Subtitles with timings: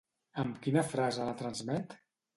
[0.43, 1.99] Amb quina frase la transmet?